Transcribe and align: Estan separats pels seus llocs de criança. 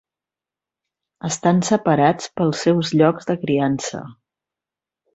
Estan 1.29 1.61
separats 1.69 2.33
pels 2.41 2.65
seus 2.67 2.95
llocs 3.03 3.31
de 3.31 3.39
criança. 3.47 4.07